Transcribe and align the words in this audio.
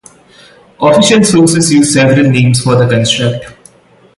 Official 0.81 1.23
sources 1.23 1.71
use 1.71 1.93
several 1.93 2.31
names 2.31 2.63
for 2.63 2.73
the 2.75 2.89
construct. 2.89 3.53